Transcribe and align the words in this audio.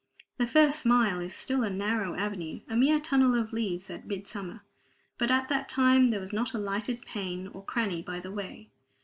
The 0.37 0.47
first 0.47 0.83
mile 0.83 1.19
is 1.19 1.35
still 1.35 1.61
a 1.61 1.69
narrow 1.69 2.15
avenue, 2.15 2.61
a 2.67 2.75
mere 2.75 2.99
tunnel 2.99 3.35
of 3.35 3.53
leaves 3.53 3.91
at 3.91 4.07
midsummer; 4.07 4.61
but 5.19 5.29
at 5.29 5.47
that 5.49 5.69
time 5.69 6.07
there 6.07 6.19
was 6.19 6.33
not 6.33 6.55
a 6.55 6.57
lighted 6.57 7.03
pane 7.03 7.47
or 7.49 7.63
cranny 7.63 8.01
by 8.01 8.19
the 8.19 8.31
way. 8.31 8.71